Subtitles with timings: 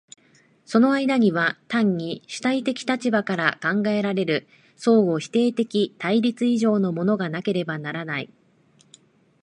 [0.65, 8.31] その間には単に主体的立場から考えられる相互否定的対立以上のものがなければならない。